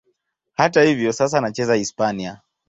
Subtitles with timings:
[0.53, 2.41] Hata hivyo, sasa anacheza Hispania.